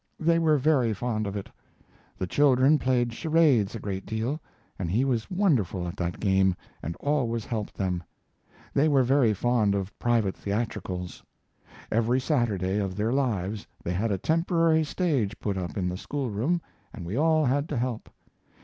[0.19, 1.47] They were very fond of it.
[2.17, 4.41] The children played charades a great deal,
[4.79, 8.01] and he was wonderful at that game and always helped them.
[8.73, 11.21] They were very fond of private theatricals.
[11.91, 16.31] Every Saturday of their lives they had a temporary stage put up in the school
[16.31, 16.61] room
[16.91, 18.09] and we all had to help.